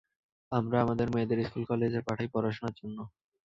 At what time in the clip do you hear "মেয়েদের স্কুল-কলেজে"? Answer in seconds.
1.09-1.99